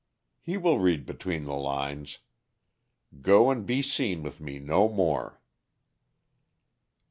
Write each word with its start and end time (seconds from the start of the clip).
He 0.41 0.57
will 0.57 0.79
read 0.79 1.05
between 1.05 1.43
the 1.45 1.53
lines. 1.53 2.17
Go 3.21 3.51
and 3.51 3.67
be 3.67 3.83
seen 3.83 4.23
with 4.23 4.41
me 4.41 4.57
no 4.57 4.89
more." 4.89 5.39